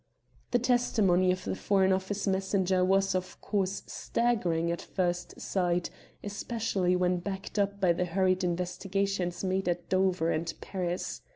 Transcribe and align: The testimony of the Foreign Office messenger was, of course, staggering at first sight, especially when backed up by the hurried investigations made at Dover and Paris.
The 0.49 0.57
testimony 0.57 1.31
of 1.31 1.43
the 1.45 1.55
Foreign 1.55 1.93
Office 1.93 2.25
messenger 2.25 2.83
was, 2.83 3.13
of 3.13 3.39
course, 3.39 3.83
staggering 3.85 4.71
at 4.71 4.81
first 4.81 5.39
sight, 5.39 5.91
especially 6.23 6.95
when 6.95 7.17
backed 7.19 7.59
up 7.59 7.79
by 7.79 7.93
the 7.93 8.05
hurried 8.05 8.43
investigations 8.43 9.43
made 9.43 9.69
at 9.69 9.89
Dover 9.89 10.31
and 10.31 10.51
Paris. 10.59 11.21